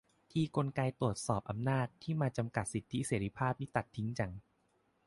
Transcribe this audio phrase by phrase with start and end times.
[0.31, 4.31] ทีกลไกตรวจสอบอำนาจที่มาจำกัดสิทธิเสรีภาพนี่ตัดทิ้งจัง